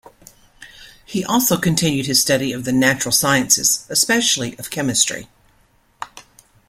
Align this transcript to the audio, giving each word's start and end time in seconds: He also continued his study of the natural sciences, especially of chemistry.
He 1.05 1.23
also 1.23 1.57
continued 1.57 2.07
his 2.07 2.19
study 2.19 2.53
of 2.53 2.63
the 2.65 2.71
natural 2.73 3.11
sciences, 3.11 3.85
especially 3.87 4.57
of 4.57 4.71
chemistry. 4.71 5.27